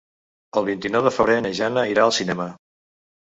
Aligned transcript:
El 0.59 0.63
vint-i-nou 0.69 1.03
de 1.07 1.11
febrer 1.17 1.35
na 1.45 1.51
Jana 1.59 1.85
irà 1.91 2.05
al 2.07 2.17
cinema. 2.21 2.47